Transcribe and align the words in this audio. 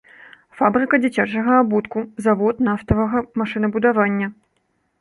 Фабрыка 0.61 0.99
дзіцячага 1.03 1.51
абутку, 1.63 1.99
завод 2.29 2.65
нафтавага 2.71 3.23
машынабудавання. 3.43 4.27